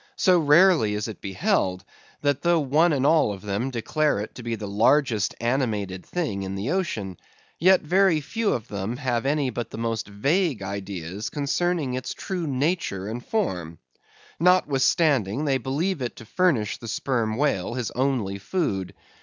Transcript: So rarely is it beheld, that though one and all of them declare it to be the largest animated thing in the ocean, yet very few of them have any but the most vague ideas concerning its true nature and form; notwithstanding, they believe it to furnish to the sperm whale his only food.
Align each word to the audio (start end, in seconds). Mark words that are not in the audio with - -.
So 0.15 0.39
rarely 0.39 0.95
is 0.95 1.07
it 1.07 1.21
beheld, 1.21 1.83
that 2.21 2.41
though 2.41 2.59
one 2.59 2.91
and 2.91 3.05
all 3.05 3.31
of 3.31 3.43
them 3.43 3.69
declare 3.69 4.19
it 4.19 4.33
to 4.33 4.41
be 4.41 4.55
the 4.55 4.67
largest 4.67 5.35
animated 5.39 6.03
thing 6.03 6.41
in 6.41 6.55
the 6.55 6.71
ocean, 6.71 7.17
yet 7.59 7.83
very 7.83 8.19
few 8.19 8.51
of 8.53 8.67
them 8.67 8.97
have 8.97 9.27
any 9.27 9.51
but 9.51 9.69
the 9.69 9.77
most 9.77 10.07
vague 10.07 10.63
ideas 10.63 11.29
concerning 11.29 11.93
its 11.93 12.15
true 12.15 12.47
nature 12.47 13.07
and 13.07 13.23
form; 13.23 13.77
notwithstanding, 14.39 15.45
they 15.45 15.59
believe 15.59 16.01
it 16.01 16.15
to 16.15 16.25
furnish 16.25 16.73
to 16.79 16.81
the 16.81 16.87
sperm 16.87 17.37
whale 17.37 17.75
his 17.75 17.91
only 17.91 18.39
food. 18.39 18.95